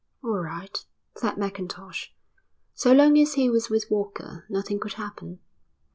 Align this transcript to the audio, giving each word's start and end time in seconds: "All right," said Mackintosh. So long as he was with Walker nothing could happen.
"All 0.23 0.39
right," 0.39 0.83
said 1.15 1.37
Mackintosh. 1.37 2.11
So 2.73 2.91
long 2.91 3.19
as 3.19 3.35
he 3.35 3.51
was 3.51 3.69
with 3.69 3.85
Walker 3.91 4.45
nothing 4.49 4.79
could 4.79 4.93
happen. 4.93 5.41